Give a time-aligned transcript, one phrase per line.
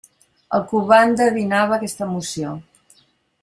[0.57, 2.59] El Cubà endevinava aquesta emoció.